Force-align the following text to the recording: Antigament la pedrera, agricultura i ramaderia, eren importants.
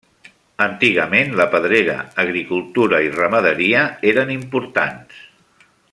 Antigament 0.65 1.35
la 1.41 1.45
pedrera, 1.55 1.97
agricultura 2.25 3.03
i 3.09 3.13
ramaderia, 3.19 3.85
eren 4.13 4.33
importants. 4.41 5.25